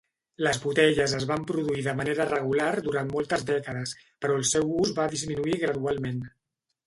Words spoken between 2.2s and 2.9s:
regular